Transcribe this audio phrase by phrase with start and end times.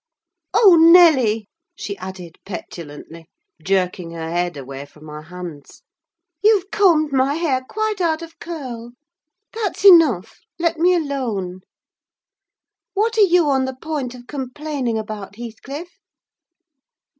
[0.55, 3.27] "Oh, Nelly!" she added petulantly,
[3.61, 5.83] jerking her head away from my hands,
[6.41, 8.93] "you've combed my hair quite out of curl!
[9.53, 11.59] That's enough; let me alone.
[12.95, 15.99] What are you on the point of complaining about, Heathcliff?"